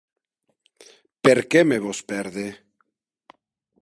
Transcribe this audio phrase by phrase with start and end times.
[1.27, 2.47] Per qué me vòs pèrder?